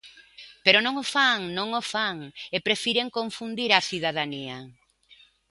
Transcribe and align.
Pero 0.65 0.79
non 0.85 0.95
o 1.03 1.05
fan, 1.15 1.39
non 1.57 1.67
o 1.79 1.83
fan, 1.93 2.17
e 2.55 2.57
prefiren 2.67 3.13
confundir 3.17 3.69
a 3.73 3.85
cidadanía. 3.89 4.57